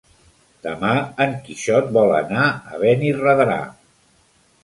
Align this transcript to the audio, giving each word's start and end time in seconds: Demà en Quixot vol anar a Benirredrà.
Demà 0.67 0.93
en 1.25 1.35
Quixot 1.49 1.91
vol 1.99 2.15
anar 2.21 2.47
a 2.49 2.81
Benirredrà. 2.85 3.61